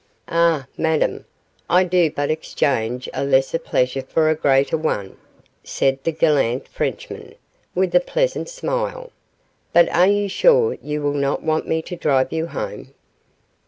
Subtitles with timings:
[0.29, 1.25] 'Ah, Madame,
[1.69, 5.15] I do but exchange a lesser pleasure for a greater one,'
[5.63, 7.35] said the gallant Frenchman,
[7.75, 9.11] with a pleasant smile;
[9.73, 12.95] 'but are you sure you will not want me to drive you home?